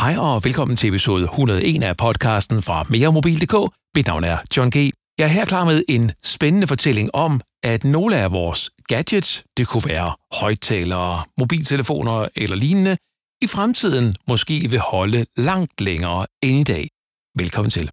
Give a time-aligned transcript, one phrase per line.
[0.00, 3.74] Hej og velkommen til episode 101 af podcasten fra meremobil.dk.
[3.94, 4.76] Mit navn er John G.
[5.18, 9.68] Jeg er her klar med en spændende fortælling om, at nogle af vores gadgets, det
[9.68, 12.96] kunne være højtalere, mobiltelefoner eller lignende,
[13.42, 16.88] i fremtiden måske vil holde langt længere end i dag.
[17.38, 17.90] Velkommen til.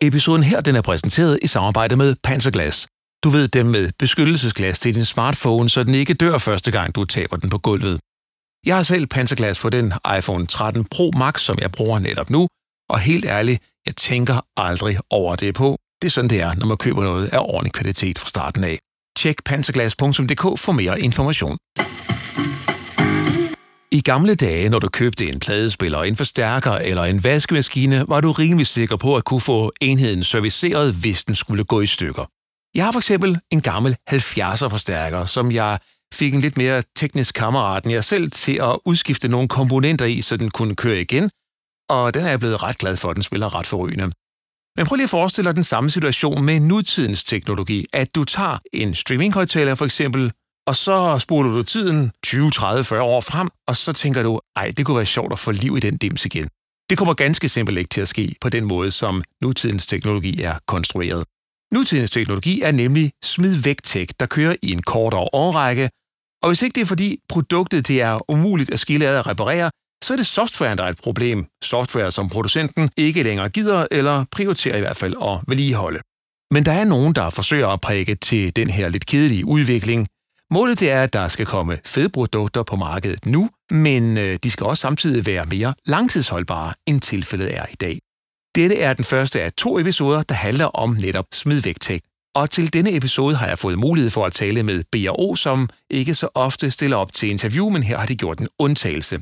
[0.00, 2.86] Episoden her den er præsenteret i samarbejde med Panzerglas.
[3.24, 7.04] Du ved dem med beskyttelsesglas til din smartphone, så den ikke dør første gang, du
[7.04, 8.00] taber den på gulvet.
[8.66, 12.48] Jeg har selv panserglas på den iPhone 13 Pro Max, som jeg bruger netop nu,
[12.90, 15.76] og helt ærligt, jeg tænker aldrig over det på.
[16.02, 18.78] Det er sådan, det er, når man køber noget af ordentlig kvalitet fra starten af.
[19.16, 21.58] Tjek panserglas.dk for mere information.
[23.92, 28.32] I gamle dage, når du købte en pladespiller, en forstærker eller en vaskemaskine, var du
[28.32, 32.26] rimelig sikker på at kunne få enheden serviceret, hvis den skulle gå i stykker.
[32.74, 35.78] Jeg har for eksempel en gammel 70'er forstærker, som jeg
[36.14, 40.22] fik en lidt mere teknisk kammerat end jeg selv til at udskifte nogle komponenter i,
[40.22, 41.30] så den kunne køre igen,
[41.88, 44.12] og den er jeg blevet ret glad for, at den spiller ret forrygende.
[44.76, 48.58] Men prøv lige at forestille dig den samme situation med nutidens teknologi, at du tager
[48.72, 50.32] en streaminghøjtaler for eksempel,
[50.66, 54.72] og så spoler du tiden 20, 30, 40 år frem, og så tænker du, ej,
[54.76, 56.48] det kunne være sjovt at få liv i den dims igen.
[56.90, 60.58] Det kommer ganske simpelt ikke til at ske på den måde, som nutidens teknologi er
[60.66, 61.24] konstrueret.
[61.72, 65.90] Nutidens teknologi er nemlig smid væk tech, der kører i en kortere årrække,
[66.42, 69.70] og hvis ikke det er fordi produktet det er umuligt at skille ad og reparere,
[70.04, 71.46] så er det softwaren, der er et problem.
[71.64, 76.00] Software, som producenten ikke længere gider eller prioriterer i hvert fald at vedligeholde.
[76.50, 80.06] Men der er nogen, der forsøger at prikke til den her lidt kedelige udvikling.
[80.50, 84.50] Målet det er, at der skal komme fede produkter på markedet nu, men øh, de
[84.50, 87.98] skal også samtidig være mere langtidsholdbare, end tilfældet er i dag.
[88.54, 92.04] Dette er den første af to episoder, der handler om netop smidvægtægt.
[92.34, 96.14] Og til denne episode har jeg fået mulighed for at tale med B&O, som ikke
[96.14, 99.18] så ofte stiller op til interview, men her har de gjort en undtagelse.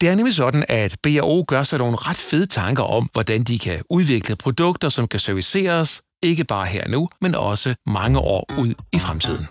[0.00, 3.58] Det er nemlig sådan, at B&O gør sig nogle ret fede tanker om, hvordan de
[3.58, 8.74] kan udvikle produkter, som kan serviceres, ikke bare her nu, men også mange år ud
[8.92, 9.46] i fremtiden.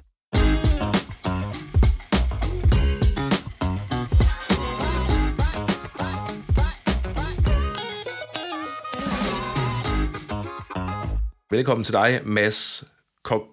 [11.51, 12.83] Velkommen til dig, Mads
[13.23, 13.50] Kovke.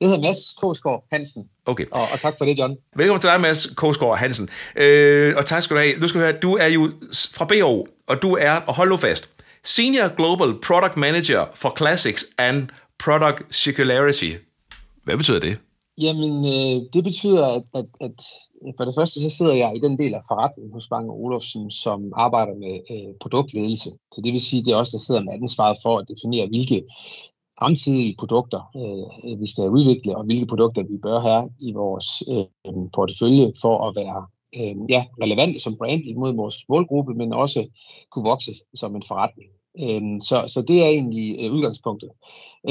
[0.00, 1.48] Jeg hedder Mads Kogsgaard Hansen.
[1.66, 1.86] Okay.
[1.92, 2.76] Og, og tak for det, John.
[2.96, 4.48] Velkommen til dig, Mads Kogsgaard Hansen.
[4.76, 5.96] Øh, og tak skal du have.
[6.00, 6.92] Nu skal du høre, du er jo
[7.34, 9.28] fra BO, og du er, og hold nu fast,
[9.64, 12.68] Senior Global Product Manager for Classics and
[12.98, 14.32] Product Circularity.
[15.04, 15.58] Hvad betyder det?
[16.00, 18.22] Jamen, øh, det betyder, at, at, at
[18.76, 22.12] for det første, så sidder jeg i den del af forretningen hos Bang Olufsen, som
[22.16, 23.90] arbejder med øh, produktledelse.
[24.14, 26.48] Så det vil sige, at det er også der sidder med ansvaret for at definere,
[26.48, 26.82] hvilke
[27.58, 32.74] fremtidige produkter øh, vi skal udvikle, og hvilke produkter vi bør have i vores øh,
[32.94, 34.20] portefølje for at være
[34.58, 37.60] øh, ja, relevante som brand imod vores målgruppe, men også
[38.10, 39.50] kunne vokse som en forretning.
[39.82, 42.10] Øh, så, så det er egentlig øh, udgangspunktet.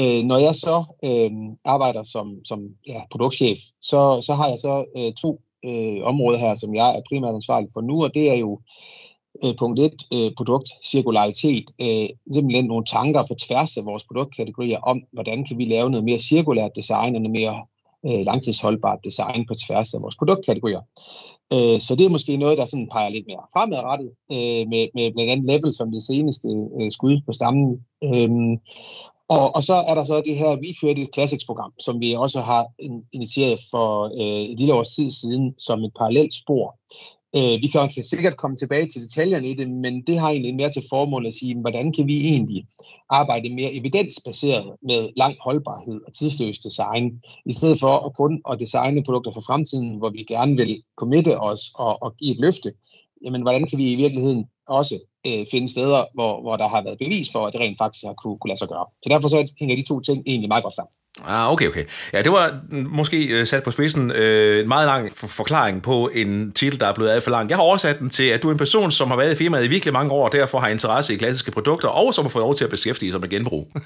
[0.00, 1.30] Øh, når jeg så øh,
[1.64, 6.54] arbejder som, som ja, produktchef, så, så har jeg så øh, to øh, område her,
[6.54, 8.60] som jeg er primært ansvarlig for nu, og det er jo
[9.44, 11.70] øh, punkt 1, øh, produktcirkularitet.
[11.80, 16.04] Øh, simpelthen nogle tanker på tværs af vores produktkategorier om, hvordan kan vi lave noget
[16.04, 17.56] mere cirkulært design og noget mere
[18.06, 20.80] øh, langtidsholdbart design på tværs af vores produktkategorier.
[21.52, 25.12] Øh, så det er måske noget, der sådan peger lidt mere fremadrettet, øh, med, med
[25.12, 26.48] blandt andet Level som det seneste
[26.80, 27.84] øh, skud på stammen.
[28.04, 28.30] Øh,
[29.28, 32.66] og, og så er der så det her WeFuel Classics-program, som vi også har
[33.12, 36.76] initieret for øh, et lille års tid siden som et parallelt spor.
[37.36, 40.54] Øh, vi kan, kan sikkert komme tilbage til detaljerne i det, men det har egentlig
[40.54, 42.66] mere til formål at sige, hvordan kan vi egentlig
[43.10, 48.60] arbejde mere evidensbaseret med lang holdbarhed og tidsløs design, i stedet for at kun at
[48.60, 52.72] designe produkter for fremtiden, hvor vi gerne vil committe os og, og give et løfte.
[53.24, 54.94] Jamen, hvordan kan vi i virkeligheden også
[55.28, 58.14] øh, finde steder, hvor, hvor der har været bevis for, at det rent faktisk har
[58.22, 58.86] kunne, kunne lade sig gøre.
[59.02, 60.92] Så derfor så hænger de to ting egentlig meget godt sammen.
[61.26, 61.84] Ah, okay, okay.
[62.12, 64.16] Ja, det var måske uh, sat på spidsen uh,
[64.60, 67.50] en meget lang for- forklaring på en titel, der er blevet alt for lang.
[67.50, 69.64] Jeg har oversat den til, at du er en person, som har været i firmaet
[69.64, 72.42] i virkelig mange år, og derfor har interesse i klassiske produkter, og som har fået
[72.42, 73.68] lov til at beskæftige sig med genbrug.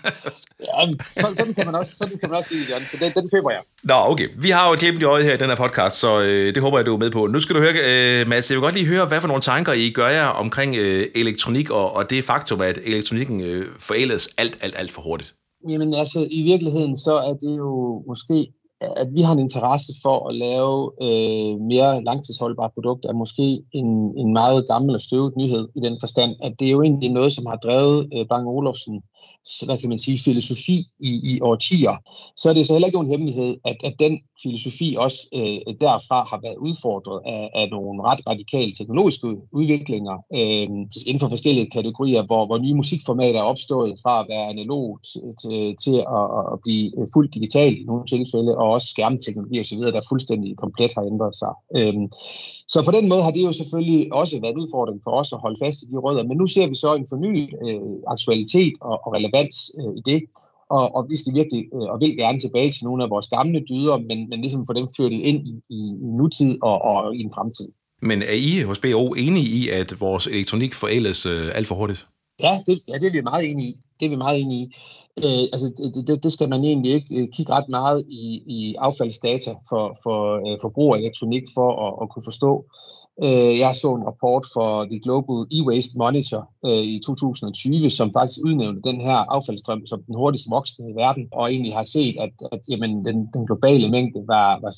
[0.60, 0.66] ja,
[1.06, 3.50] sådan, sådan, kan man også, sådan kan man også sige, John, for den, den køber
[3.50, 3.60] jeg.
[3.82, 4.28] Nå, okay.
[4.38, 6.58] Vi har jo et glimt i øjet her i den her podcast, så uh, det
[6.58, 7.26] håber jeg, du er med på.
[7.26, 9.72] Nu skal du høre, uh, Mads, jeg vil godt lige høre, hvad for nogle tanker
[9.72, 11.02] I gør jer omkring uh,
[11.32, 15.34] elektronik, og, og det faktum, at elektronikken øh, forældes alt, alt, alt for hurtigt.
[15.68, 18.52] Jamen altså, i virkeligheden så er det jo måske
[18.96, 23.88] at vi har en interesse for at lave øh, mere langtidsholdbare produkter, er måske en,
[24.16, 27.32] en meget gammel og støvet nyhed i den forstand, at det er jo egentlig noget,
[27.32, 29.02] som har drevet øh, Bang Olufsen,
[29.66, 31.96] hvad kan man sige, filosofi i, i årtier.
[32.36, 36.18] Så er det så heller ikke nogen hemmelighed, at, at den filosofi også øh, derfra
[36.30, 40.68] har været udfordret af, af nogle ret radikale teknologiske udviklinger øh,
[41.06, 45.22] inden for forskellige kategorier, hvor, hvor nye musikformater er opstået fra at være analog til,
[45.42, 50.08] til, til at, at blive fuldt digital i nogle tilfælde, og også skærmteknologi osv., der
[50.08, 51.52] fuldstændig komplet har ændret sig.
[51.78, 52.06] Øhm,
[52.72, 55.42] så på den måde har det jo selvfølgelig også været en udfordring for os at
[55.44, 58.96] holde fast i de rødder, men nu ser vi så en fornyet øh, aktualitet og,
[59.04, 60.20] og relevans øh, i det,
[60.76, 63.60] og, og vi skal virkelig øh, og vil gerne tilbage til nogle af vores gamle
[63.70, 67.20] dyder, men, men ligesom få dem ført ind i, i, i nutid og, og i
[67.20, 67.68] en fremtid.
[68.02, 72.06] Men er I hos BO enige i, at vores elektronik forældes øh, alt for hurtigt?
[72.42, 73.74] Ja, det, ja, det er vi meget enige i.
[74.02, 74.74] Det er vi meget enige i.
[75.24, 78.74] Øh, altså, det, det, det skal man egentlig ikke øh, kigge ret meget i, i
[78.78, 82.52] affaldsdata for, for øh, forbrug af elektronik for at, at kunne forstå.
[83.24, 88.40] Øh, jeg så en rapport for The Global E-Waste Monitor øh, i 2020, som faktisk
[88.46, 92.34] udnævnte den her affaldsstrøm som den hurtigst voksende i verden, og egentlig har set, at,
[92.52, 94.72] at jamen, den, den globale mængde var, var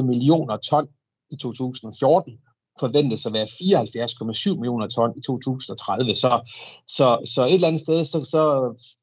[0.00, 0.86] 44,4 millioner ton
[1.30, 2.32] i 2014,
[2.80, 6.14] forventes at være 74,7 millioner ton i 2030.
[6.14, 6.50] Så,
[6.88, 8.42] så, så et eller andet sted, så, så,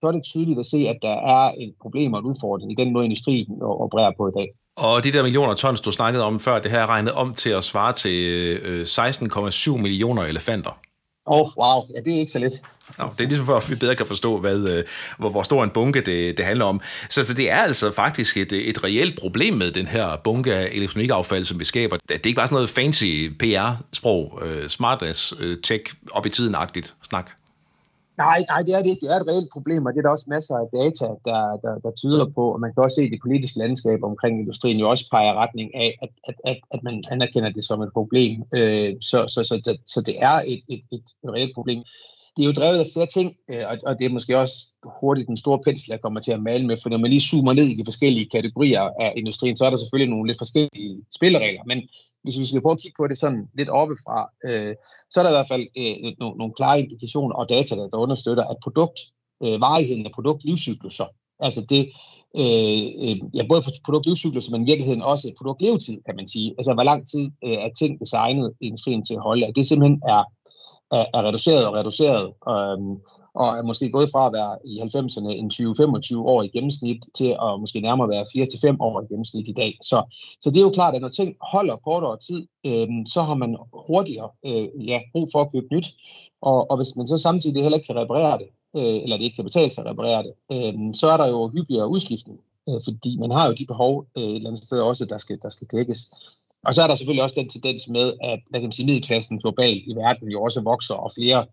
[0.01, 2.75] så er det tydeligt at se, at der er et problem og en udfordring i
[2.75, 4.47] den måde, industrien opererer på i dag.
[4.77, 7.49] Og de der millioner tons, du snakkede om før, det her er regnet om til
[7.49, 8.25] at svare til
[8.63, 10.79] øh, 16,7 millioner elefanter.
[11.27, 12.53] Åh, oh, wow, ja, det er ikke så lidt.
[12.97, 14.83] Nå, det er ligesom for, at vi bedre kan forstå, hvad, øh,
[15.17, 16.81] hvor, hvor stor en bunke det, det handler om.
[17.09, 20.69] Så, så det er altså faktisk et, et reelt problem med den her bunke af
[20.71, 21.97] elektronikaffald, som vi skaber.
[21.97, 25.07] Det er ikke bare sådan noget fancy PR-sprog, uh, øh, smart uh,
[25.63, 27.31] tech, op i tiden-agtigt snak.
[28.17, 29.05] Nej, nej, det er det ikke.
[29.05, 31.73] Det er et reelt problem, og det er der også masser af data, der, der,
[31.85, 32.43] der tyder på.
[32.53, 35.75] Og man kan også se, at det politiske landskab omkring industrien jo også peger retning
[35.75, 38.43] af, at, at, at, at man anerkender det som et problem.
[38.53, 41.83] Øh, så, så, så, så, så det er et, et, et reelt problem
[42.37, 44.55] det er jo drevet af flere ting, øh, og, og det er måske også
[45.01, 47.53] hurtigt den store pensel, jeg kommer til at male med, for når man lige zoomer
[47.53, 51.63] ned i de forskellige kategorier af industrien, så er der selvfølgelig nogle lidt forskellige spilleregler,
[51.65, 51.79] men
[52.23, 54.75] hvis vi skal prøve at kigge på det sådan lidt oppefra, øh,
[55.11, 57.97] så er der i hvert fald øh, nogle, nogle klare indikationer og data, der, der
[58.05, 58.99] understøtter, at produkt,
[59.43, 61.07] øh, varigheden af produktlivscykluser,
[61.39, 61.83] altså det,
[62.41, 66.83] øh, øh, ja, både produktlivscykluser, men i virkeligheden også produktlevetid, kan man sige, altså hvor
[66.83, 70.21] lang tid øh, er ting designet i industrien til at holde, at det simpelthen er
[70.91, 72.93] er, er reduceret og reduceret, øhm,
[73.33, 77.29] og er måske gået fra at være i 90'erne en 20-25 år i gennemsnit, til
[77.45, 78.25] at måske nærmere være
[78.73, 79.77] 4-5 år i gennemsnit i dag.
[79.83, 79.97] Så,
[80.41, 83.57] så det er jo klart, at når ting holder kortere tid, øhm, så har man
[83.87, 85.87] hurtigere øh, ja, brug for at købe nyt,
[86.41, 89.35] og, og hvis man så samtidig heller ikke kan reparere det, øh, eller det ikke
[89.35, 92.39] kan betale sig at reparere det, øh, så er der jo hyppigere udskiftning,
[92.69, 95.39] øh, fordi man har jo de behov øh, et eller andet sted også, der skal,
[95.41, 96.01] der skal dækkes.
[96.67, 99.39] Og så er der selvfølgelig også den tendens med, at hvad kan man sige, middelklassen
[99.39, 101.45] globalt i verden jo også vokser, og flere,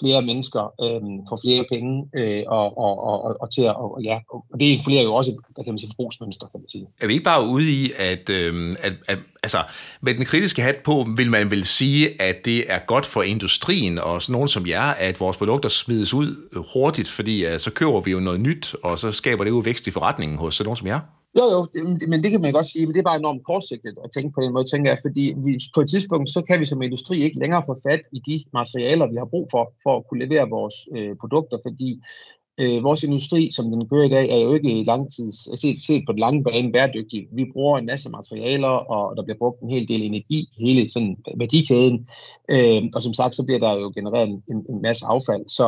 [0.00, 4.18] flere mennesker øh, får flere penge, øh, og, og, og, og, til at, og, ja,
[4.52, 6.86] og det influerer jo også, hvad kan man sige, forbrugsmønster, kan man sige.
[7.00, 9.62] Er vi ikke bare ude i, at, øh, at, at altså,
[10.02, 13.98] med den kritiske hat på, vil man vel sige, at det er godt for industrien,
[13.98, 16.30] og sådan nogen som jer, at vores produkter smides ud
[16.74, 19.86] hurtigt, fordi uh, så køber vi jo noget nyt, og så skaber det jo vækst
[19.86, 21.00] i forretningen hos sådan nogen som jer?
[21.38, 23.94] Jo, jo, det, men det kan man godt sige, men det er bare enormt kortsigtet
[24.04, 26.64] at tænke på den måde, tænker jeg, fordi vi, på et tidspunkt, så kan vi
[26.64, 30.04] som industri ikke længere få fat i de materialer, vi har brug for, for at
[30.08, 32.00] kunne levere vores øh, produkter, fordi
[32.60, 36.12] øh, vores industri, som den kører i dag, er jo ikke langtids, set, set på
[36.12, 37.20] den lange bane bæredygtig.
[37.32, 40.90] Vi bruger en masse materialer, og der bliver brugt en hel del energi i hele
[40.90, 42.06] sådan, værdikæden,
[42.54, 45.44] øh, og som sagt, så bliver der jo genereret en, en masse affald.
[45.58, 45.66] Så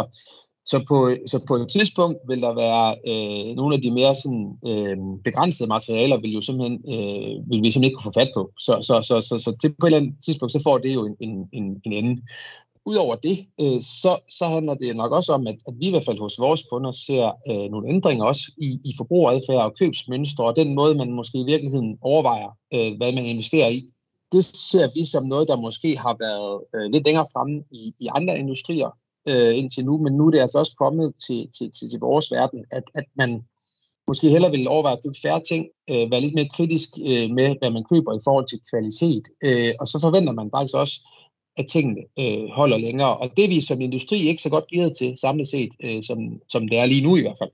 [0.65, 4.47] så på, så på et tidspunkt vil der være øh, nogle af de mere sådan,
[4.71, 8.51] øh, begrænsede materialer, vil, jo simpelthen, øh, vil vi simpelthen ikke kunne få fat på.
[8.59, 11.07] Så, så, så, så, så til, på et eller andet tidspunkt, så får det jo
[11.07, 12.23] en, en, en, en ende.
[12.87, 16.05] Udover det, øh, så, så handler det nok også om, at, at vi i hvert
[16.05, 20.57] fald hos vores kunder ser øh, nogle ændringer også i, i forbrugeradfærd og købsmønstre, og
[20.57, 23.89] den måde, man måske i virkeligheden overvejer, øh, hvad man investerer i.
[24.33, 28.07] Det ser vi som noget, der måske har været øh, lidt længere fremme i, i
[28.17, 28.91] andre industrier,
[29.29, 32.31] øh, indtil nu, men nu er det altså også kommet til, til, til, til vores
[32.31, 33.43] verden, at, at man
[34.09, 37.57] måske hellere vil overveje at købe færre ting, øh, være lidt mere kritisk øh, med,
[37.61, 40.97] hvad man køber i forhold til kvalitet, øh, og så forventer man faktisk også,
[41.57, 44.97] at tingene øh, holder længere, og det er vi som industri ikke så godt givet
[44.97, 47.51] til samlet set, øh, som, som det er lige nu i hvert fald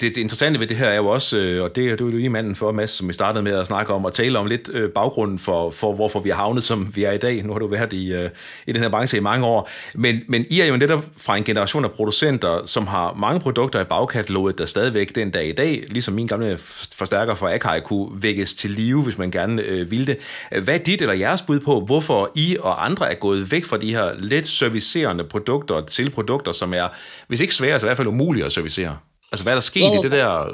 [0.00, 2.10] det, det interessante ved det her er jo også, øh, og det, det er jo
[2.10, 4.70] lige manden for, Mads, som vi startede med at snakke om, og tale om lidt
[4.72, 7.42] øh, baggrunden for, for, hvorfor vi har havnet, som vi er i dag.
[7.42, 8.30] Nu har du været i, øh,
[8.66, 9.70] i den her branche i mange år.
[9.94, 13.80] Men, men I er jo netop fra en generation af producenter, som har mange produkter
[13.80, 16.58] i bagkataloget, der stadigvæk den dag i dag, ligesom min gamle
[16.96, 20.18] forstærker fra Akai, kunne vækkes til live, hvis man gerne øh, ville det.
[20.62, 23.76] Hvad er dit eller jeres bud på, hvorfor I og andre er gået væk fra
[23.76, 26.88] de her let servicerende produkter til produkter, som er,
[27.28, 28.96] hvis ikke svære, så i hvert fald umulige at servicere?
[29.32, 30.46] Altså, hvad er der sket ja, i det der...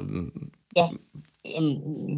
[0.76, 0.88] Ja,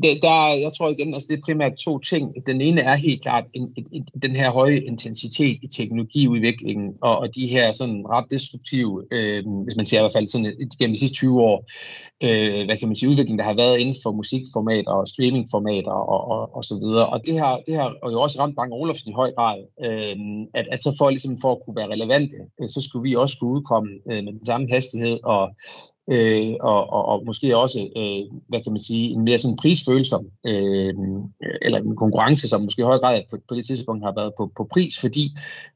[0.02, 2.46] det, der, jeg tror igen, altså det er primært to ting.
[2.46, 7.18] Den ene er helt klart en, en, en, den her høje intensitet i teknologiudviklingen, og,
[7.18, 10.78] og de her sådan ret destruktive, øh, hvis man ser i hvert fald sådan et,
[10.78, 11.64] gennem de sidste 20 år,
[12.24, 16.20] øh, hvad kan man sige, udvikling, der har været inden for musikformater og streamingformater og,
[16.34, 17.06] og, og så videre.
[17.06, 20.16] Og det har, det har jo også ramt Bang Olufsen i høj grad, øh,
[20.54, 23.34] at, at så for, ligesom for at kunne være relevante, øh, så skulle vi også
[23.34, 25.50] skulle udkomme øh, med den samme hastighed og
[26.10, 30.26] øh, og, og, og måske også, øh, hvad kan man sige, en mere sådan prisfølsom,
[30.46, 30.94] øh,
[31.62, 34.50] eller en konkurrence, som måske i høj grad på, på det tidspunkt har været på,
[34.56, 35.24] på pris, fordi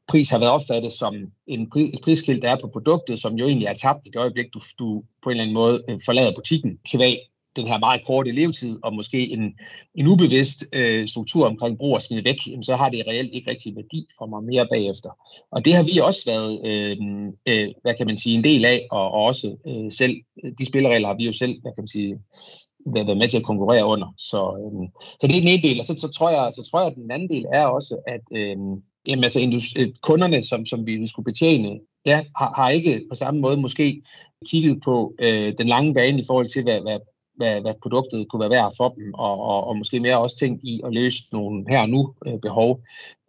[0.07, 1.15] pris har været opfattet som
[1.47, 4.19] en pri, et priskilt, der er på produktet, som jo egentlig er tabt i det
[4.19, 7.17] øjeblik, du, du på en eller anden måde øh, forlader butikken, kvæg
[7.55, 9.53] den her meget korte levetid, og måske en,
[9.95, 13.51] en ubevidst øh, struktur omkring brug og smid væk, jamen, så har det reelt ikke
[13.51, 15.09] rigtig værdi for mig mere bagefter.
[15.51, 16.97] Og det har vi også været, øh,
[17.49, 20.15] øh, hvad kan man sige, en del af, og, og også øh, selv,
[20.59, 22.15] de spilleregler har vi jo selv, hvad kan man sige,
[22.85, 24.13] været med til at konkurrere under.
[24.17, 24.87] Så, øh,
[25.19, 26.95] så det er den ene del, og så, så, tror jeg, så tror jeg, at
[26.95, 28.57] den anden del er også, at øh,
[29.07, 29.39] jamen, altså,
[29.79, 34.01] øh, kunderne, som, som vi skulle betjene, ja, har, har ikke på samme måde måske
[34.49, 36.99] kigget på øh, den lange bane i forhold til, hvad, hvad
[37.37, 40.63] hvad, hvad produktet kunne være værd for dem, og, og, og måske mere også tænkt
[40.63, 42.81] i at løse nogle her og nu øh, behov.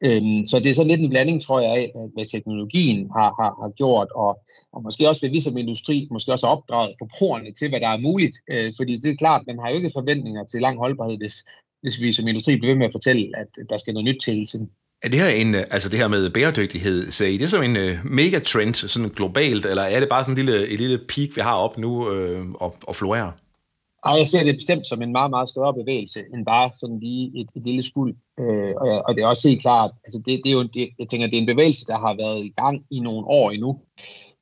[0.06, 3.52] Øhm, så det er sådan lidt en blanding, tror jeg, af, hvad teknologien har, har,
[3.62, 4.32] har gjort, og,
[4.74, 7.88] og måske også, hvad vi som industri måske også har opdraget forbrugerne til, hvad der
[7.88, 8.36] er muligt.
[8.52, 11.36] Øh, fordi det er klart, man har jo ikke forventninger til lang holdbarhed, hvis,
[11.82, 14.32] hvis vi som industri bliver ved med at fortælle, at der skal noget nyt til
[14.32, 14.70] hele tiden.
[15.02, 17.76] Er det her en, øh, altså det her med bæredygtighed, ser I det som en
[17.76, 21.40] uh, megatrend, sådan globalt, eller er det bare sådan en lille, et lille peak, vi
[21.40, 23.43] har op nu øh, og, og florerer?
[24.04, 27.40] Ej, jeg ser det bestemt som en meget, meget større bevægelse, end bare sådan lige
[27.40, 28.14] et, et lille skuld.
[28.40, 31.08] Øh, og, og det er også helt klart, altså det, det er jo, det, jeg
[31.08, 33.80] tænker, det er en bevægelse, der har været i gang i nogle år endnu.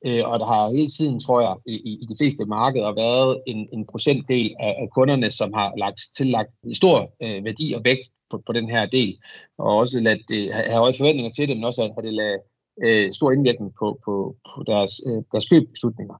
[0.05, 3.67] Øh, og der har hele tiden, tror jeg, i, i de fleste markeder været en,
[3.73, 8.43] en procentdel af, af kunderne, som har lagt, tillagt stor øh, værdi og vægt på,
[8.45, 9.17] på den her del.
[9.57, 12.41] Og også ladt, det, have høje forventninger til det, men også have det ladet
[12.83, 16.17] øh, stor indvirkning på, på, på deres, øh, deres købbeslutninger.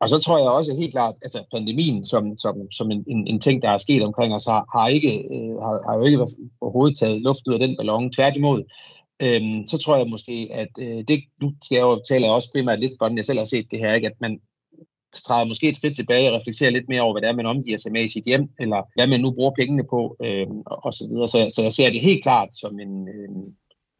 [0.00, 3.26] Og så tror jeg også helt klart, at altså pandemien som, som, som en, en,
[3.26, 6.26] en ting, der er sket omkring os, har, har, ikke, øh, har, har jo ikke
[6.60, 8.12] overhovedet taget luft ud af den ballon.
[8.12, 8.60] Tværtimod,
[9.22, 12.80] øhm, så tror jeg måske, at øh, det, nu skal jeg jo tale også primært
[12.80, 14.06] lidt for den, jeg selv har set det her, ikke?
[14.06, 14.40] at man
[15.14, 17.78] træder måske et skridt tilbage og reflekterer lidt mere over, hvad det er, man omgiver
[17.78, 20.92] sig med i sit hjem, eller hvad man nu bruger pengene på, øh, og, og
[20.94, 21.28] så videre.
[21.28, 22.94] Så, så jeg ser det helt klart som en,
[23.28, 23.36] en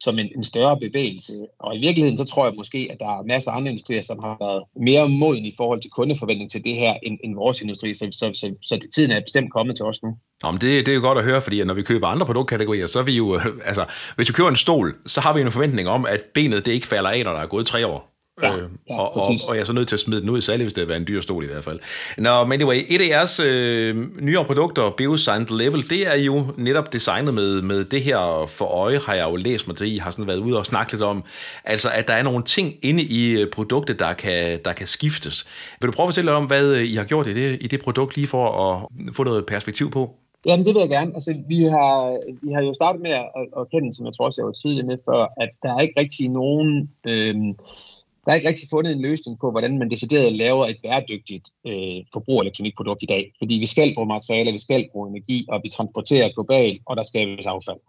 [0.07, 1.33] som en, en større bevægelse.
[1.59, 4.19] Og i virkeligheden, så tror jeg måske, at der er masser af andre industrier, som
[4.23, 7.93] har været mere moden i forhold til kundeforventning til det her, end, end vores industri.
[7.93, 10.09] Så, så, så, så tiden er bestemt kommet til os nu.
[10.43, 12.87] Nå, men det, det er jo godt at høre, fordi når vi køber andre produktkategorier,
[12.87, 13.85] så er vi jo, altså,
[14.15, 16.87] hvis vi køber en stol, så har vi en forventning om, at benet det ikke
[16.87, 18.16] falder af, når der er gået tre år.
[18.43, 20.37] Ja, øh, ja, og, og, og jeg er så nødt til at smide den ud
[20.37, 21.79] i salg, hvis det er en dyr stol i hvert fald.
[22.17, 26.93] Nå, men anyway, et af jeres øh, nyere produkter, Bioscience Level, det er jo netop
[26.93, 30.11] designet med, med det her for øje, har jeg jo læst mig til, I har
[30.11, 31.23] sådan været ude og snakket lidt om,
[31.65, 35.47] altså at der er nogle ting inde i øh, produktet, der kan, der kan skiftes.
[35.81, 37.67] Vil du prøve at fortælle lidt om, hvad øh, I har gjort i det, i
[37.67, 40.15] det produkt, lige for at få noget perspektiv på?
[40.45, 41.11] Jamen, det vil jeg gerne.
[41.13, 43.25] Altså, vi har, vi har jo startet med at,
[43.59, 45.99] at kende, som jeg tror også, jeg var tidligere med før, at der er ikke
[45.99, 46.89] rigtig nogen...
[47.07, 47.35] Øh,
[48.27, 51.99] der er ikke rigtig fundet en løsning på, hvordan man decideret laver et bæredygtigt øh,
[52.13, 53.31] forbrug af elektronikprodukt i dag.
[53.39, 57.03] Fordi vi skal bruge materialer, vi skal bruge energi, og vi transporterer globalt, og der
[57.03, 57.79] skabes affald.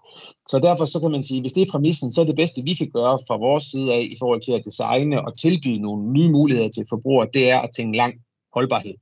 [0.48, 2.74] Så derfor så kan man sige, hvis det er præmissen, så er det bedste, vi
[2.74, 6.30] kan gøre fra vores side af i forhold til at designe og tilbyde nogle nye
[6.30, 8.14] muligheder til forbrugere, det er at tænke lang
[8.54, 8.94] holdbarhed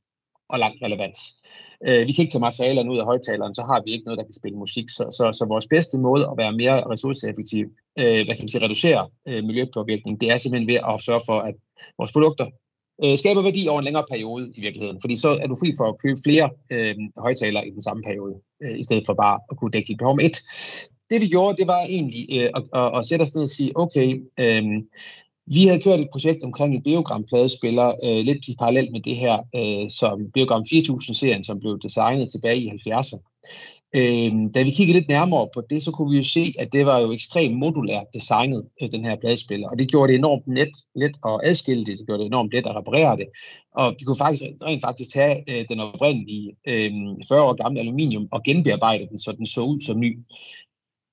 [0.49, 1.19] og lang relevans.
[1.87, 4.25] Øh, vi kan ikke tage materialerne ud af højtaleren, så har vi ikke noget, der
[4.25, 4.89] kan spille musik.
[4.89, 7.65] Så, så, så vores bedste måde at være mere ressourceeffektiv,
[7.99, 11.39] øh, hvad kan man sige, reducere øh, miljøpåvirkning, det er simpelthen ved at sørge for,
[11.49, 11.55] at
[11.99, 12.47] vores produkter
[13.05, 15.01] øh, skaber værdi over en længere periode i virkeligheden.
[15.01, 18.35] Fordi så er du fri for at købe flere øh, højtalere i den samme periode,
[18.65, 20.37] øh, i stedet for bare at kunne dække dit behov med et.
[21.11, 23.73] Det vi gjorde, det var egentlig øh, at, at, at sætte os ned og sige,
[23.79, 24.09] okay,
[24.41, 24.65] øh,
[25.47, 29.91] vi havde kørt et projekt omkring en Biogram-pladespiller, øh, lidt parallelt med det her, øh,
[29.91, 33.21] som Biogram 4000-serien, som blev designet tilbage i 70'erne.
[33.95, 36.87] Øh, da vi kiggede lidt nærmere på det, så kunne vi jo se, at det
[36.87, 39.69] var jo ekstremt modulært designet, øh, den her pladespiller.
[39.69, 42.67] Og det gjorde det enormt let, let at adskille det, det gjorde det enormt let
[42.67, 43.27] at reparere det.
[43.75, 46.91] Og vi kunne faktisk rent faktisk tage øh, den oprindelige øh,
[47.29, 50.19] 40 år gamle aluminium og genbearbejde den, så den så ud som ny.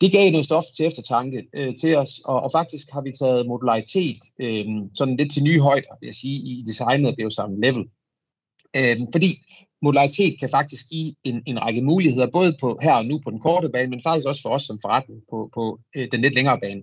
[0.04, 3.48] Det gav noget stof til eftertanke øh, til os, og, og faktisk har vi taget
[3.48, 7.84] modularitet øh, sådan lidt til nye højder, vil jeg sige, i designet af Beosound Level.
[8.78, 9.30] Øh, fordi
[9.82, 13.40] modularitet kan faktisk give en, en række muligheder, både på her og nu på den
[13.40, 16.60] korte bane, men faktisk også for os som forretning på, på øh, den lidt længere
[16.60, 16.82] bane.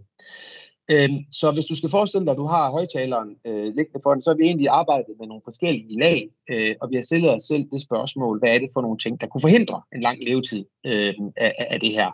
[0.93, 4.23] Øhm, så hvis du skal forestille dig, at du har højtaleren øh, liggende for den,
[4.23, 7.43] så har vi egentlig arbejdet med nogle forskellige lag, øh, og vi har stillet os
[7.43, 10.65] selv det spørgsmål, hvad er det for nogle ting, der kunne forhindre en lang levetid
[10.87, 12.11] øh, af, af det her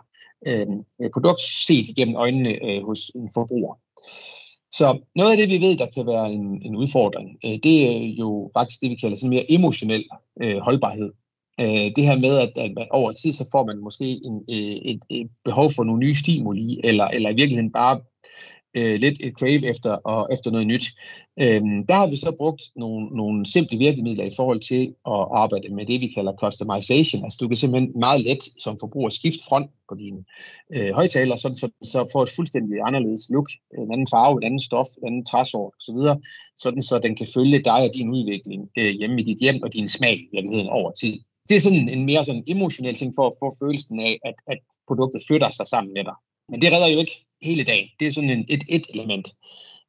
[0.47, 0.67] øh,
[1.13, 3.75] produkt set igennem øjnene øh, hos en forbruger.
[4.71, 8.15] Så noget af det, vi ved, der kan være en, en udfordring, øh, det er
[8.23, 10.05] jo faktisk det, vi kalder sådan mere emotionel
[10.41, 11.11] øh, holdbarhed.
[11.61, 15.01] Øh, det her med, at, at over tid, så får man måske en, øh, et,
[15.09, 17.99] et behov for nogle nye stimuli, eller, eller i virkeligheden bare
[18.77, 20.85] øh, lidt et crave efter, og efter noget nyt.
[21.43, 25.69] Øhm, der har vi så brugt nogle, nogle simple virkemidler i forhold til at arbejde
[25.77, 27.23] med det, vi kalder customization.
[27.23, 30.19] Altså du kan simpelthen meget let som forbruger skifte front på dine
[30.75, 33.49] øh, højtaler, så, så, så får et fuldstændig anderledes look,
[33.81, 35.99] en anden farve, en anden stof, en anden træsort osv.,
[36.55, 39.73] sådan så den kan følge dig og din udvikling øh, hjemme i dit hjem og
[39.73, 41.15] din smag i virkeligheden over tid.
[41.49, 44.59] Det er sådan en mere sådan emotionel ting for at få følelsen af, at, at
[44.87, 46.17] produktet flytter sig sammen med dig.
[46.49, 47.87] Men det redder jo ikke hele dagen.
[47.99, 49.27] Det er sådan en, et, et element.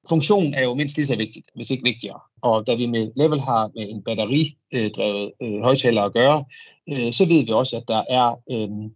[0.08, 2.20] Funktionen er jo mindst lige så vigtigt, hvis ikke vigtigere.
[2.42, 6.44] Og da vi med Level har med en batteridrevet øh, øh, højtaler at gøre,
[6.88, 8.90] øh, så ved vi også, at der er øh,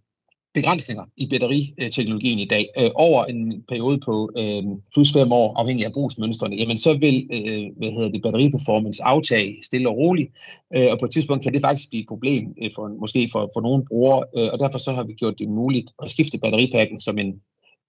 [0.55, 2.69] begrænsninger i batteriteknologien i dag.
[2.79, 4.63] Øh, over en periode på øh,
[4.95, 9.57] plus fem år, afhængig af brugsmønstrene, jamen så vil øh, hvad hedder det, batteriperformance aftage
[9.63, 10.31] stille og roligt,
[10.77, 13.51] øh, og på et tidspunkt kan det faktisk blive et problem øh, for, måske for,
[13.55, 17.01] for nogle brugere, øh, og derfor så har vi gjort det muligt at skifte batteripakken
[17.01, 17.33] som en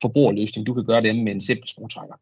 [0.05, 0.67] forbrugerløsning.
[0.67, 2.17] Du kan gøre det med en simpel skruetrækker.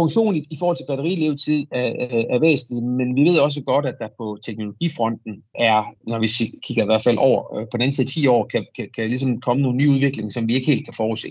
[0.00, 3.96] Funktionen i forhold til batterilevetid er, er, er væsentlig, men vi ved også godt, at
[4.02, 5.34] der på teknologifronten
[5.70, 5.78] er,
[6.10, 6.28] når vi
[6.64, 9.40] kigger i hvert fald over øh, på den side 10 år, kan, kan, kan ligesom
[9.40, 11.30] komme nogle nye udviklinger, som vi ikke helt kan forudse.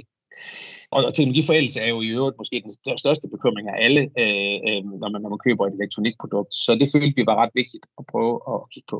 [0.96, 5.10] Og teknologiforældelse er jo i øvrigt måske den største bekymring af alle, øh, øh, når,
[5.12, 6.54] man, når man køber et elektronikprodukt.
[6.66, 9.00] Så det følte vi var ret vigtigt at prøve at kigge på.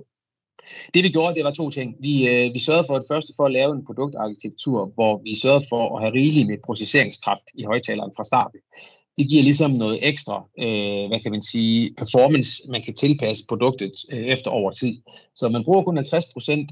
[0.94, 1.96] Det vi gjorde, det var to ting.
[2.00, 5.66] Vi, øh, vi sørgede for at første for at lave en produktarkitektur, hvor vi sørgede
[5.70, 8.60] for at have rigeligt med processeringskraft i højtaleren fra starten.
[9.18, 13.92] Det giver ligesom noget ekstra, øh, hvad kan man sige, performance, man kan tilpasse produktet
[14.12, 14.98] øh, efter over tid.
[15.36, 16.02] Så man bruger kun 50%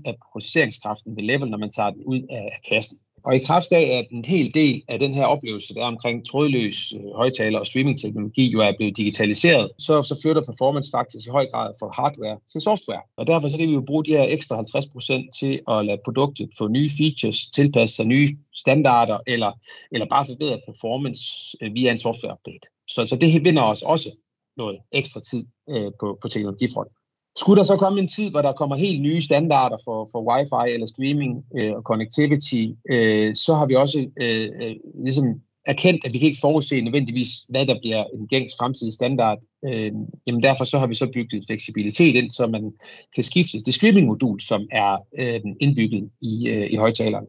[0.05, 2.97] af processeringskraften ved level, når man tager den ud af kassen.
[3.23, 6.27] Og i kraft af, at en hel del af den her oplevelse, der er omkring
[6.27, 11.29] trådløs øh, højtaler og streamingteknologi, jo er blevet digitaliseret, så, så flytter performance faktisk i
[11.29, 13.01] høj grad fra hardware til software.
[13.17, 16.49] Og derfor så kan vi jo bruge de her ekstra 50% til at lade produktet
[16.57, 19.51] få nye features, tilpasse sig nye standarder, eller,
[19.91, 21.23] eller bare forbedre performance
[21.61, 22.67] øh, via en software update.
[22.87, 24.09] Så, så det vinder os også
[24.57, 26.95] noget ekstra tid øh, på, på teknologifronten.
[27.37, 30.73] Skulle der så komme en tid, hvor der kommer helt nye standarder for, for wifi
[30.73, 35.25] eller streaming øh, og connectivity, øh, så har vi også øh, øh, ligesom
[35.65, 39.39] erkendt, at vi kan ikke forudse nødvendigvis, hvad der bliver en gængs fremtidig standard.
[39.65, 39.91] Øh,
[40.27, 42.71] jamen derfor så har vi så bygget fleksibilitet ind, så man
[43.15, 47.25] kan skifte det streaming-modul, som er øh, indbygget i, øh, i højtaleren.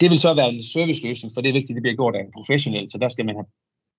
[0.00, 2.20] Det vil så være en serviceløsning, for det er vigtigt, at det bliver gjort af
[2.20, 3.46] en professionel, så der skal man have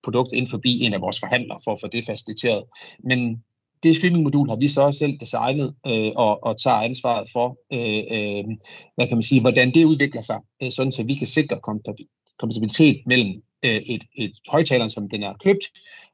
[0.04, 2.64] produkt ind forbi en af vores forhandlere for at få det faciliteret.
[3.04, 3.18] Men
[3.84, 8.44] det streamingmodul har vi så selv designet øh, og, og tager ansvaret for, øh, øh,
[8.94, 11.60] hvad kan man sige, hvordan det udvikler sig, øh, sådan så vi kan sikre
[12.38, 13.32] kompatibilitet mellem
[13.64, 15.64] øh, et, et højtaler, som den er købt,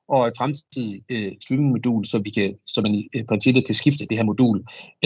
[0.09, 4.07] og et fremtidigt øh, streamingmodul, så, vi kan, så man i øh, princippet kan skifte
[4.07, 4.65] det her modul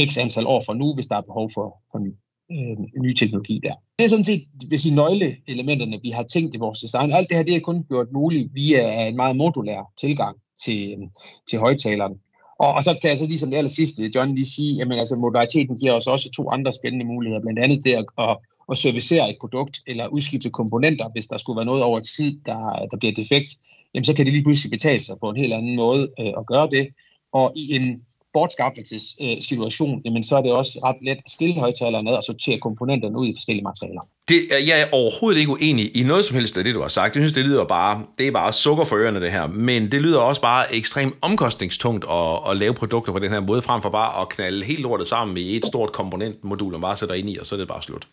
[0.09, 2.13] x antal år fra nu, hvis der er behov for, for ny,
[2.55, 3.75] øh, ny teknologi der.
[3.99, 7.13] Det er sådan set, hvis sige, nøgleelementerne, vi har tænkt i vores design.
[7.13, 11.07] Alt det her, det er kun gjort muligt via en meget modulær tilgang til, øh,
[11.49, 12.15] til højtaleren.
[12.59, 14.93] Og, og så kan jeg så lige som det aller sidste, John, lige sige, at
[14.93, 18.37] altså, modulariteten giver os også to andre spændende muligheder, blandt andet det at, at,
[18.71, 22.87] at servicere et produkt eller udskifte komponenter, hvis der skulle være noget over tid, der,
[22.91, 23.51] der bliver defekt,
[23.95, 26.47] jamen så kan det lige pludselig betale sig på en helt anden måde øh, at
[26.47, 26.89] gøre det.
[27.33, 28.03] Og i en
[28.35, 32.59] bortskaffelsessituation, øh, jamen så er det også ret let at skille højtalerne ned og sortere
[32.59, 34.01] komponenterne ud i forskellige materialer.
[34.29, 37.17] Det, jeg er overhovedet ikke uenig i noget som helst af det, du har sagt.
[37.17, 39.47] Jeg synes, det lyder bare, det er bare sukker for ørerne, det her.
[39.47, 43.63] Men det lyder også bare ekstremt omkostningstungt at, at lave produkter på den her måde,
[43.63, 47.15] frem for bare at knalde helt lortet sammen i et stort komponentmodul, og bare sætter
[47.15, 48.07] ind i, og så er det bare slut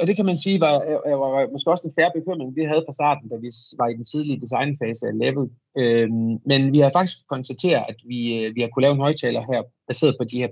[0.00, 0.74] og det kan man sige var,
[1.22, 3.98] var, var måske også en færre bekymring, vi havde fra starten, da vi var i
[3.98, 5.46] den tidlige designfase af Level.
[5.80, 9.42] Øhm, men vi har faktisk konstateret, at vi, øh, vi har kunnet lave en højtaler
[9.50, 10.50] her, baseret på de her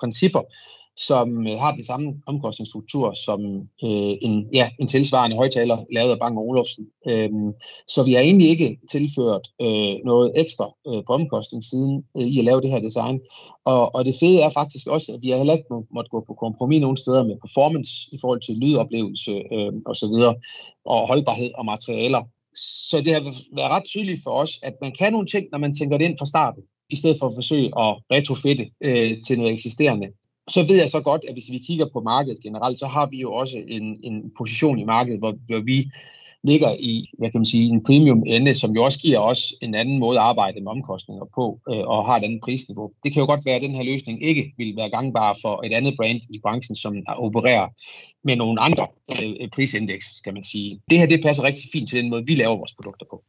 [0.00, 0.42] principper,
[0.96, 3.40] som øh, har den samme omkostningsstruktur som
[3.84, 6.86] øh, en, ja, en tilsvarende højtaler lavet af Bang Olufsen.
[7.10, 7.52] Øhm,
[7.88, 12.44] så vi har egentlig ikke tilført øh, noget ekstra øh, på omkostningssiden øh, i at
[12.44, 13.20] lave det her design.
[13.64, 16.24] Og, og det fede er faktisk også, at vi har heller ikke må, måtte gå
[16.26, 20.16] på kompromis nogle steder med performance i forhold til lydoplevelse øh, osv.
[20.30, 20.34] Og,
[20.84, 22.22] og holdbarhed og materialer.
[22.90, 23.20] Så det har
[23.56, 26.18] været ret tydeligt for os, at man kan nogle ting, når man tænker det ind
[26.18, 30.08] fra starten i stedet for at forsøge at retrofitte øh, til noget eksisterende
[30.54, 33.18] så ved jeg så godt, at hvis vi kigger på markedet generelt, så har vi
[33.20, 35.90] jo også en, en position i markedet, hvor, hvor vi
[36.44, 39.74] ligger i, hvad kan man sige, en premium ende, som jo også giver os en
[39.74, 42.90] anden måde at arbejde med omkostninger på, øh, og har et andet prisniveau.
[43.02, 45.72] Det kan jo godt være, at den her løsning ikke vil være gangbar for et
[45.72, 47.66] andet brand i branchen, som opererer
[48.24, 50.80] med nogle andre øh, prisindeks, kan man sige.
[50.90, 53.22] Det her, det passer rigtig fint til den måde, vi laver vores produkter på.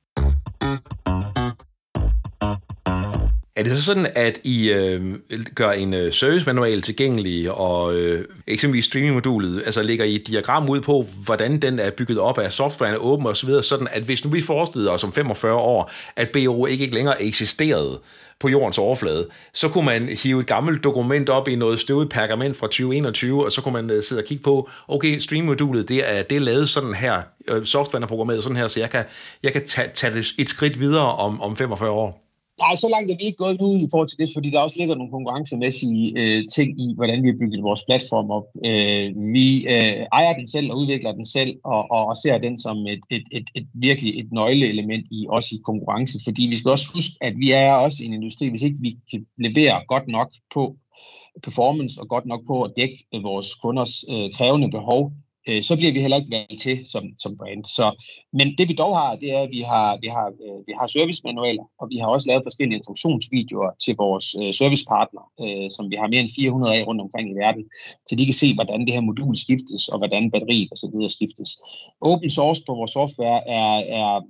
[3.56, 5.20] Er det så sådan, at I øh,
[5.56, 10.82] gør en øh, servicemanual tilgængelig, og øh, eksempelvis streaming-modulet, altså lægger I et diagram ud
[10.82, 14.26] på, hvordan den er bygget op af softwaren er åben osv., videre, sådan at hvis
[14.26, 18.00] nu vi forestillede os om 45 år, at BO ikke, ikke længere eksisterede
[18.40, 22.58] på jordens overflade, så kunne man hive et gammelt dokument op i noget støvet pergament
[22.58, 26.24] fra 2021, og så kunne man øh, sidde og kigge på, okay, stream-modulet, det er,
[26.24, 29.04] det er lavet sådan her, øh, softwaren er programmeret sådan her, så jeg kan,
[29.44, 32.24] jeg kan tage, tage det et skridt videre om, om 45 år.
[32.60, 34.76] Nej, så langt er vi ikke gået ud i forhold til det, fordi der også
[34.80, 38.48] ligger nogle konkurrencemæssige øh, ting i, hvordan vi har bygget vores platform op.
[38.70, 42.58] Øh, vi øh, ejer den selv og udvikler den selv, og, og, og ser den
[42.58, 46.72] som et, et, et, et virkelig et nøgleelement i også i konkurrence, fordi vi skal
[46.72, 50.30] også huske, at vi er også en industri, hvis ikke vi kan levere godt nok
[50.54, 50.76] på
[51.44, 55.12] performance og godt nok på at dække vores kunders øh, krævende behov,
[55.50, 57.66] øh, så bliver vi heller ikke valgt til som, som brand.
[57.66, 57.86] Så,
[58.34, 60.88] men det vi dog har, det er, at vi har, vi har, øh, vi har
[60.88, 65.96] servicemanualer, og vi har også lavet forskellige instruktionsvideoer til vores øh, servicepartner, øh, som vi
[66.02, 67.64] har mere end 400 af rundt omkring i verden,
[68.08, 71.10] så de kan se, hvordan det her modul skiftes, og hvordan batteriet og så videre
[71.10, 71.50] skiftes.
[72.02, 74.22] Open source på vores software er, er,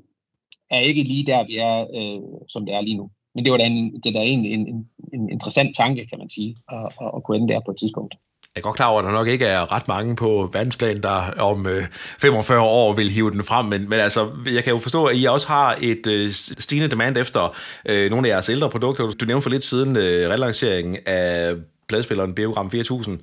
[0.75, 2.21] er ikke lige der, vi er, øh,
[2.53, 3.09] som det er lige nu.
[3.35, 6.29] Men det var da en, det er da en, en, en interessant tanke, kan man
[6.29, 8.15] sige, at, at, at kunne ende der på et tidspunkt.
[8.55, 11.31] Jeg er godt klar over, at der nok ikke er ret mange på verdensplan, der
[11.39, 11.87] om øh,
[12.19, 15.25] 45 år vil hive den frem, men, men altså, jeg kan jo forstå, at I
[15.25, 19.11] også har et øh, stigende demand efter øh, nogle af jeres ældre produkter.
[19.11, 21.55] Du nævnte for lidt siden øh, relanceringen af
[21.87, 23.19] pladespilleren Biogram 4000,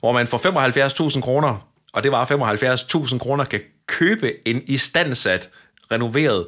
[0.00, 0.38] hvor man for
[1.16, 5.50] 75.000 kroner, og det var 75.000 kroner, kan købe en istandsat,
[5.92, 6.46] renoveret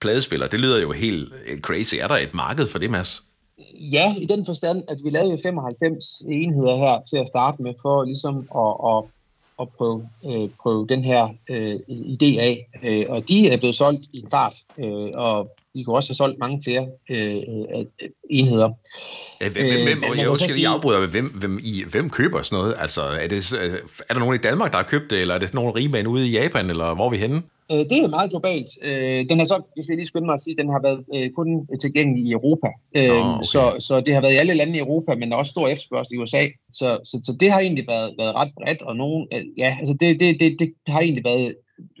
[0.00, 0.46] pladespiller.
[0.46, 1.94] Det lyder jo helt øh, crazy.
[1.94, 3.22] Er der et marked for det, Mads?
[3.74, 8.04] Ja, i den forstand, at vi lavede 95 enheder her til at starte med, for
[8.04, 9.04] ligesom at, at,
[9.60, 12.68] at prøve, øh, prøve den her øh, idé af.
[12.82, 16.16] Øh, og de er blevet solgt i en fart, øh, og de kunne også have
[16.16, 17.36] solgt mange flere øh,
[17.76, 18.70] øh, enheder.
[19.40, 22.74] Ja, hvem, hvem, øh, jeg skal lige afbryde, hvem, hvem, I, hvem køber sådan noget?
[22.78, 23.52] Altså, er, det,
[24.08, 26.28] er der nogen i Danmark, der har købt det, eller er det nogen rigmænd ude
[26.28, 27.42] i Japan, eller hvor er vi henne?
[27.72, 28.70] Øh, det er meget globalt.
[28.82, 31.30] Øh, den har så, hvis jeg lige skynde mig at sige, den har været øh,
[31.38, 31.48] kun
[31.84, 32.68] tilgængelig i Europa.
[32.96, 33.44] Øh, okay.
[33.52, 35.68] så, så det har været i alle lande i Europa, men der er også stor
[35.68, 36.44] efterspørgsel i USA.
[36.72, 39.94] Så, så, så det har egentlig været, været ret bredt, og nogen, øh, ja, altså
[40.00, 41.54] det, det, det, det har egentlig været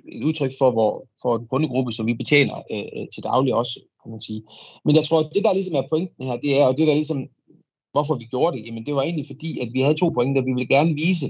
[0.08, 4.10] et udtryk for, hvor, for en kundegruppe, som vi betjener øh, til daglig også, kan
[4.10, 4.42] man sige.
[4.84, 6.94] Men jeg tror, at det, der ligesom er pointen her, det er, og det der
[6.94, 7.28] ligesom,
[7.92, 10.42] hvorfor vi gjorde det, jamen det var egentlig fordi, at vi havde to pointer.
[10.42, 11.26] Vi ville gerne vise,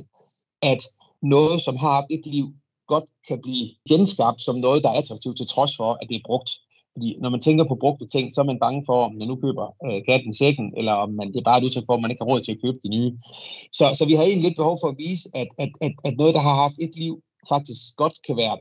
[0.62, 0.82] at
[1.22, 2.46] noget, som har haft et liv,
[2.86, 6.28] godt kan blive genskabt som noget, der er attraktivt, til trods for, at det er
[6.30, 6.50] brugt.
[6.94, 9.36] Fordi når man tænker på brugte ting, så er man bange for, om man nu
[9.44, 12.10] køber øh, katten sækken, eller om man, det er bare et udtryk for, at man
[12.10, 13.10] ikke har råd til at købe de nye.
[13.78, 16.34] Så, så vi har egentlig lidt behov for at vise, at, at, at, at noget,
[16.34, 17.14] der har haft et liv,
[17.48, 18.58] faktisk godt kan være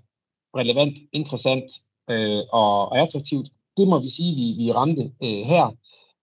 [0.58, 1.72] relevant, interessant
[2.10, 3.48] øh, og, og attraktivt.
[3.78, 5.66] Det må vi sige, vi, vi ramte øh, her.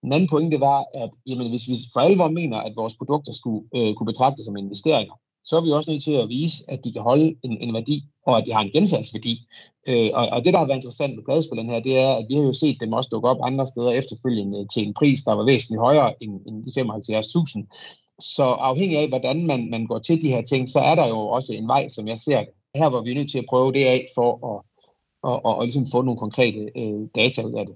[0.03, 3.67] En anden pointe var, at jamen, hvis vi for alvor mener, at vores produkter skulle
[3.75, 6.93] øh, kunne betragtes som investeringer, så er vi også nødt til at vise, at de
[6.93, 9.47] kan holde en, en værdi, og at de har en gensalgsværdi.
[9.87, 12.35] Øh, og, og det, der har været interessant med pladespilleren her, det er, at vi
[12.35, 15.45] har jo set dem også dukke op andre steder efterfølgende til en pris, der var
[15.45, 18.08] væsentligt højere end, end de 75.000.
[18.19, 21.19] Så afhængig af, hvordan man, man går til de her ting, så er der jo
[21.19, 22.49] også en vej, som jeg ser det.
[22.75, 24.65] Her hvor vi er nødt til at prøve det af for at,
[25.23, 27.75] og, og, og ligesom få nogle konkrete øh, data ud af det.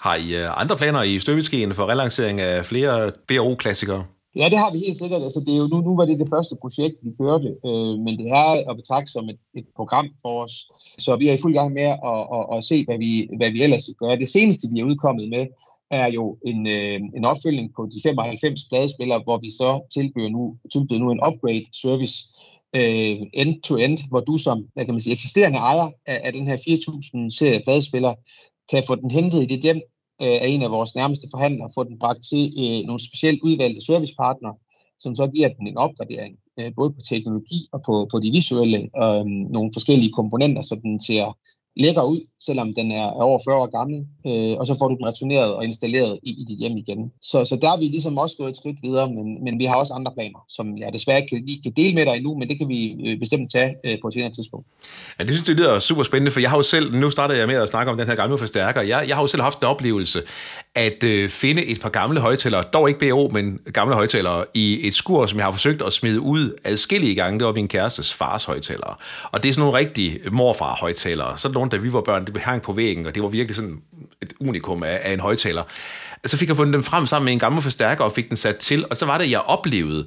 [0.00, 4.04] Har I øh, andre planer i støbeskeen for relancering af flere BRO-klassikere?
[4.36, 5.22] Ja, det har vi helt sikkert.
[5.22, 8.12] Altså, det er jo, nu, nu var det det første projekt, vi kørte, øh, men
[8.20, 10.54] det er at betragte som et, et program for os.
[10.98, 13.62] Så vi er i fuld gang med at, at, at se, hvad vi, hvad vi
[13.62, 14.14] ellers gør.
[14.14, 15.46] Det seneste, vi er udkommet med,
[15.90, 20.56] er jo en, øh, en opfølgning på de 95 pladespillere, hvor vi så tilbyder nu,
[20.72, 22.16] tilbyder nu en upgrade service
[22.76, 26.56] øh, end-to-end, hvor du som hvad kan man sige, eksisterende ejer af, af den her
[26.56, 28.14] 4.000 serie pladespiller,
[28.70, 29.80] kan få den hentet i det hjem
[30.22, 33.86] øh, af en af vores nærmeste forhandlere, få den bragt til øh, nogle specielt udvalgte
[33.86, 34.54] servicepartnere,
[34.98, 38.80] som så giver den en opgradering, øh, både på teknologi og på, på de visuelle,
[39.02, 39.24] øh,
[39.56, 41.36] nogle forskellige komponenter, så den ser
[41.76, 45.06] lækker ud, selvom den er over 40 år gammel, øh, og så får du den
[45.06, 47.12] returneret og installeret i, i dit hjem igen.
[47.22, 49.76] Så, så der er vi ligesom også gået et skridt videre, men, men vi har
[49.76, 52.58] også andre planer, som jeg desværre ikke kan, kan dele med dig endnu, men det
[52.58, 54.66] kan vi øh, bestemt tage øh, på et senere tidspunkt.
[55.18, 57.46] Ja, det synes jeg lyder super spændende, for jeg har jo selv, nu startede jeg
[57.46, 59.64] med at snakke om den her gamle forstærker, jeg, jeg har jo selv haft en
[59.64, 60.22] oplevelse
[60.76, 64.94] at øh, finde et par gamle højtalere, dog ikke BO, men gamle højtalere, i et
[64.94, 67.38] skur, som jeg har forsøgt at smide ud adskillige gange.
[67.38, 68.94] Det var min kærestes fars højtalere.
[69.32, 71.38] Og det er sådan nogle rigtige morfar-højtalere.
[71.38, 73.78] Så nogle, da vi var børn, det hang på væggen, og det var virkelig sådan
[74.22, 75.62] et unikum af, af en højtaler.
[76.26, 78.56] Så fik jeg fundet dem frem sammen med en gammel forstærker og fik den sat
[78.56, 80.06] til, og så var det, jeg oplevede,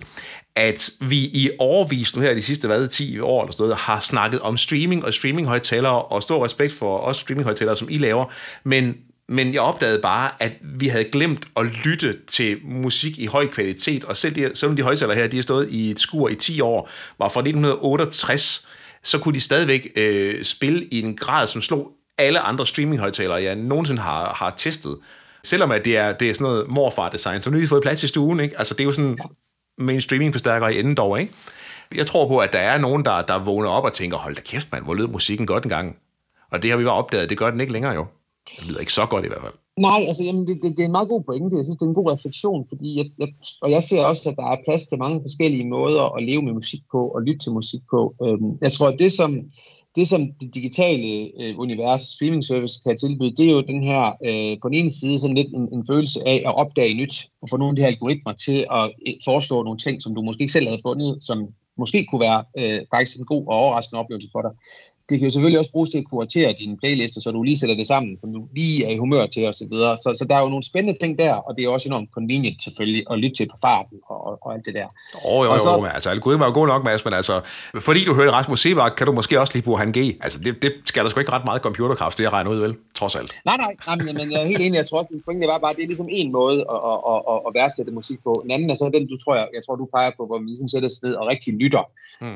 [0.56, 4.00] at vi i overvis nu her de sidste hvad, 10 år eller sådan noget, har
[4.00, 8.26] snakket om streaming og streaminghøjtalere, og stor respekt for os streaminghøjtalere, som I laver,
[8.64, 8.96] men
[9.30, 14.04] men jeg opdagede bare, at vi havde glemt at lytte til musik i høj kvalitet,
[14.04, 16.62] og selv de, selvom de højtaler her, de har stået i et skur i 10
[16.62, 16.90] år,
[17.20, 18.68] var fra 1968,
[19.04, 23.56] så kunne de stadigvæk øh, spille i en grad, som slog alle andre streaminghøjtalere, jeg
[23.56, 24.98] nogensinde har, har testet.
[25.44, 28.04] Selvom at det er, det er sådan noget morfar-design, så nu har vi fået plads
[28.04, 28.58] i stuen, ikke?
[28.58, 29.18] Altså det er jo sådan
[29.78, 31.34] med en streamingforstærker i enden dog, ikke?
[31.96, 34.42] Jeg tror på, at der er nogen, der, der vågner op og tænker, hold da
[34.42, 35.98] kæft mand, hvor lød musikken godt engang.
[36.52, 38.06] Og det har vi bare opdaget, det gør den ikke længere jo.
[38.58, 39.54] Det lyder ikke så godt i hvert fald.
[39.88, 41.58] Nej, altså jamen, det, det, det er en meget god pointe.
[41.58, 43.30] Jeg synes, det er en god refleksion, fordi jeg, jeg,
[43.62, 46.54] og jeg ser også, at der er plads til mange forskellige måder at leve med
[46.54, 48.02] musik på og lytte til musik på.
[48.24, 49.32] Øhm, jeg tror, at det som,
[49.96, 51.10] det, som det digitale
[51.42, 54.90] øh, univers, streaming service, kan tilbyde, det er jo den her, øh, på den ene
[55.00, 57.82] side, sådan lidt en, en følelse af at opdage nyt, og få nogle af de
[57.82, 61.24] her algoritmer til at øh, foreslå nogle ting, som du måske ikke selv havde fundet,
[61.24, 61.38] som
[61.78, 64.52] måske kunne være øh, faktisk en god og overraskende oplevelse for dig
[65.10, 67.76] det kan jo selvfølgelig også bruges til at kuratere dine playlister, så du lige sætter
[67.76, 69.54] det sammen, så du lige er i humør til osv.
[69.54, 69.98] Så, videre.
[69.98, 72.64] så, så der er jo nogle spændende ting der, og det er også enormt convenient
[72.64, 74.88] selvfølgelig at lytte til på farten og, og, og alt det der.
[75.26, 77.42] Oh, jo, jo, så, jo, altså algoritmer er jo god nok, Mads, men altså,
[77.80, 79.98] fordi du hørte Rasmus Sebak, kan du måske også lige bruge han G.
[80.22, 82.76] Altså, det, det skal der sgu ikke ret meget computerkraft, det jeg regner ud, vel?
[83.00, 83.32] Trods alt.
[83.46, 85.74] Nej, nej, nej men, men jeg er helt enig, jeg tror, at pointen var bare,
[85.74, 88.32] det er ligesom en måde at, at, at, at, at værdsætte musik på.
[88.46, 90.50] En anden er så den, du tror, jeg, jeg tror, du peger på, hvor man
[90.52, 91.84] ligesom sætter sig ned og rigtig lytter.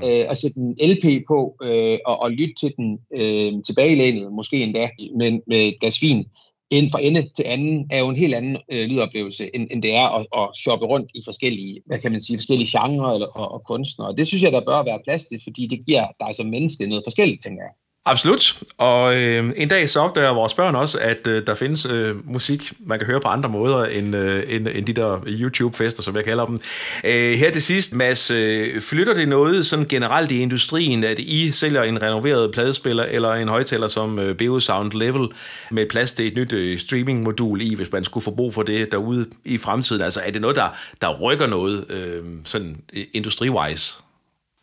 [0.05, 4.33] Øh, og sætte en LP på øh, og, og lytte til den øh, øh, tilbagelænet,
[4.39, 6.25] måske endda med, med et glas vin,
[6.71, 9.95] ind fra ende til anden, er jo en helt anden øh, lydoplevelse, end, end det
[9.95, 13.51] er at, at shoppe rundt i forskellige, hvad kan man sige, forskellige genrer eller, og,
[13.51, 14.15] og kunstnere.
[14.15, 17.03] Det synes jeg, der bør være plads til, fordi det giver dig som menneske noget
[17.05, 17.73] forskelligt, tænker jeg.
[18.05, 18.59] Absolut.
[18.77, 22.73] Og øh, en dag så opdager vores børn også, at øh, der findes øh, musik,
[22.79, 26.25] man kan høre på andre måder end, øh, end, end de der YouTube-fester, som jeg
[26.25, 26.59] kalder dem.
[27.03, 31.51] Øh, her til sidst, Mads, øh, flytter det noget sådan generelt i industrien, at I
[31.51, 35.27] sælger en renoveret pladespiller eller en højtaler som øh, BO Sound Level
[35.71, 38.91] med plads til et nyt øh, streaming-modul i, hvis man skulle få brug for det
[38.91, 40.01] derude i fremtiden?
[40.01, 42.77] Altså er det noget, der, der rykker noget øh, sådan
[43.13, 43.93] industriwise?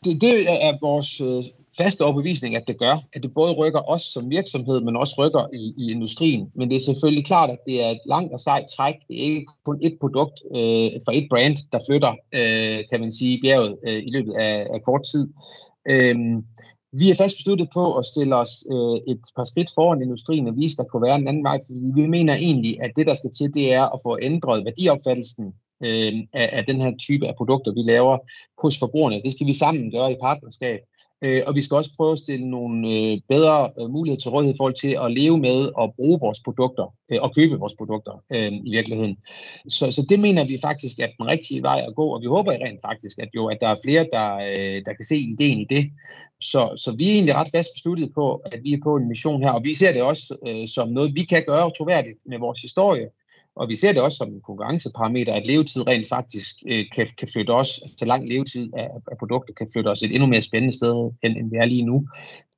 [0.05, 4.03] Det, det er vores øh, faste overbevisning, at det gør, at det både rykker os
[4.03, 6.43] som virksomhed, men også rykker i, i industrien.
[6.57, 8.95] Men det er selvfølgelig klart, at det er et langt og sejt træk.
[9.09, 13.13] Det er ikke kun et produkt øh, for et brand, der flytter, øh, kan man
[13.13, 15.25] sige, bjerget øh, i løbet af, af kort tid.
[15.93, 16.17] Øh,
[17.01, 20.57] vi er fast besluttet på at stille os øh, et par skridt foran industrien og
[20.57, 23.15] vise, at der kunne være en anden vej, fordi vi mener egentlig, at det, der
[23.15, 25.47] skal til, det er at få ændret værdiopfattelsen
[25.87, 28.19] øh, af, af den her type af produkter, vi laver
[28.63, 29.23] hos forbrugerne.
[29.25, 30.81] Det skal vi sammen gøre i partnerskab.
[31.25, 34.55] Øh, og vi skal også prøve at stille nogle øh, bedre øh, muligheder til rådighed
[34.55, 38.23] i forhold til at leve med og bruge vores produkter øh, og købe vores produkter
[38.33, 39.17] øh, i virkeligheden.
[39.69, 42.53] Så, så det mener vi faktisk er den rigtige vej at gå, og vi håber
[42.53, 45.67] rent faktisk, at jo at der er flere, der, øh, der kan se ideen i
[45.71, 45.85] det.
[46.41, 49.43] Så, så vi er egentlig ret fast besluttet på, at vi er på en mission
[49.43, 52.61] her, og vi ser det også øh, som noget, vi kan gøre troværdigt med vores
[52.61, 53.07] historie,
[53.57, 57.29] og vi ser det også som en konkurrenceparameter, at levetid rent faktisk øh, kan, kan
[57.33, 60.77] flytte os, altså lang levetid af, af produkter kan flytte os et endnu mere spændende
[60.77, 62.09] sted, end, end vi er lige nu.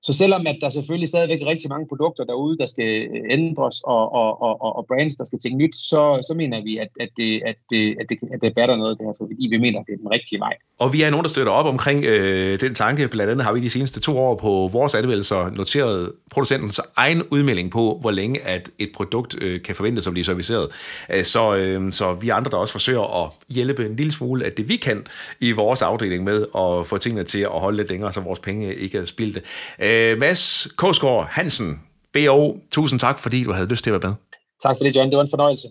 [0.02, 3.80] Så selvom at der selvfølgelig stadigvæk er rigtig mange produkter derude, der skal øh, ændres,
[3.84, 7.08] og, og, og, og brands, der skal tænke nyt, så, så mener vi, at, at,
[7.16, 9.86] det, at, det, at, det, at det batter noget, det her, fordi vi mener, at
[9.86, 10.54] det er den rigtige vej.
[10.78, 13.08] Og vi er nogen, der støtter op omkring øh, den tanke.
[13.08, 17.70] Blandt andet har vi de seneste to år på vores anmeldelser noteret producentens egen udmelding
[17.70, 20.68] på, hvor længe at et produkt øh, kan forventes at blive serviceret.
[21.14, 24.52] Øh, så, øh, så vi andre, der også forsøger at hjælpe en lille smule af
[24.52, 25.06] det, vi kan
[25.40, 28.74] i vores afdeling med at få tingene til at holde lidt længere, så vores penge
[28.74, 29.42] ikke er spildte.
[29.82, 34.16] Øh, Mads Kogsgaard Hansen, BO, tusind tak, fordi du havde lyst til at være med.
[34.62, 35.10] Tak for det, John.
[35.10, 35.68] Det var en fornøjelse.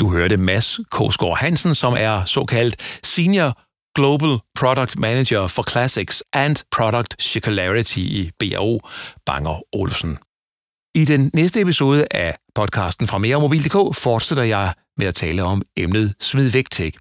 [0.00, 3.58] Du hørte Mads Kogsgaard Hansen, som er såkaldt Senior
[3.94, 8.80] Global Product Manager for Classics and Product Circularity i BAO
[9.26, 10.18] Banger Olsen.
[10.94, 16.14] I den næste episode af podcasten fra meremobil.dk fortsætter jeg med at tale om emnet
[16.20, 16.98] smid væk tech.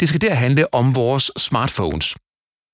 [0.00, 2.16] Det skal der handle om vores smartphones.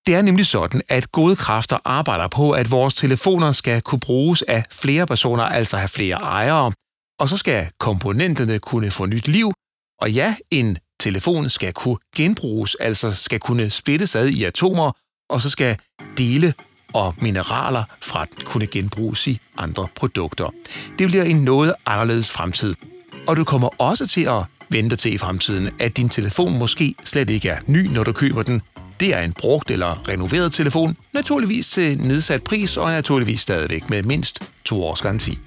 [0.07, 4.43] Det er nemlig sådan, at gode kræfter arbejder på, at vores telefoner skal kunne bruges
[4.43, 6.73] af flere personer, altså have flere ejere,
[7.21, 9.53] og så skal komponenterne kunne få nyt liv,
[10.01, 14.93] og ja, en telefon skal kunne genbruges, altså skal kunne splittes ad i atomer,
[15.31, 15.79] og så skal
[16.19, 16.55] dele
[16.93, 20.51] og mineraler fra den kunne genbruges i andre produkter.
[20.99, 22.75] Det bliver en noget anderledes fremtid.
[23.27, 27.31] Og du kommer også til at vente til i fremtiden, at din telefon måske slet
[27.31, 28.63] ikke er ny, når du køber den.
[29.01, 34.03] Det er en brugt eller renoveret telefon, naturligvis til nedsat pris og naturligvis stadigvæk med
[34.03, 35.39] mindst to års garanti.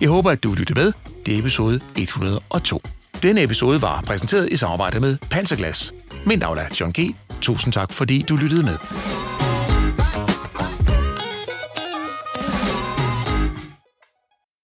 [0.00, 0.92] Jeg håber, at du lytter med.
[1.26, 2.82] Det er episode 102.
[3.22, 5.94] Denne episode var præsenteret i samarbejde med Panserglas.
[6.26, 7.14] Mit navn er John G.
[7.40, 8.76] Tusind tak, fordi du lyttede med.